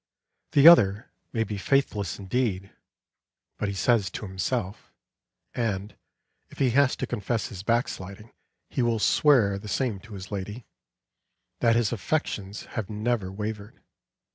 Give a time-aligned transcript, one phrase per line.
[0.53, 2.73] The other may be faithless in deed;
[3.59, 4.91] but he says to himself
[5.53, 5.95] (and,
[6.49, 8.31] if he has to confess his backsliding,
[8.67, 10.65] he will swear the same to his lady)
[11.59, 13.79] that his affections have never wavered.